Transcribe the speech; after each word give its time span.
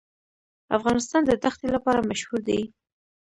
افغانستان 0.77 1.21
د 1.25 1.31
دښتې 1.43 1.67
لپاره 1.75 2.07
مشهور 2.09 2.39
دی. 2.49 2.61